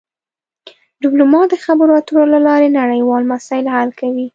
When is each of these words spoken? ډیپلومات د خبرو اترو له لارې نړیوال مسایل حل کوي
ډیپلومات 1.03 1.47
د 1.51 1.55
خبرو 1.65 1.91
اترو 1.99 2.23
له 2.33 2.39
لارې 2.47 2.75
نړیوال 2.79 3.23
مسایل 3.33 3.65
حل 3.75 3.89
کوي 3.99 4.27